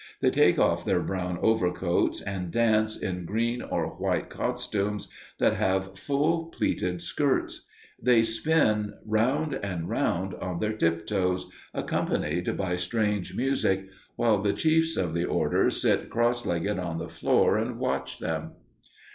They 0.19 0.31
take 0.31 0.57
off 0.57 0.83
their 0.83 1.03
brown 1.03 1.37
overcoats 1.43 2.21
and 2.23 2.49
dance 2.49 2.97
in 2.97 3.23
green 3.23 3.61
or 3.61 3.85
white 3.85 4.31
costumes 4.31 5.09
that 5.37 5.53
have 5.57 5.95
full 5.95 6.45
pleated 6.47 7.03
skirts. 7.03 7.67
They 8.01 8.23
spin 8.23 8.93
round 9.05 9.53
and 9.61 9.87
round 9.87 10.33
on 10.33 10.57
their 10.57 10.73
tiptoes, 10.73 11.51
accompanied 11.71 12.57
by 12.57 12.77
strange 12.77 13.35
music, 13.35 13.89
while 14.15 14.41
the 14.41 14.53
chiefs 14.53 14.97
of 14.97 15.13
the 15.13 15.25
order 15.25 15.69
sit 15.69 16.09
cross 16.09 16.47
legged 16.47 16.79
on 16.79 16.97
the 16.97 17.07
floor 17.07 17.59
and 17.59 17.77
watch 17.77 18.17
them. 18.17 18.53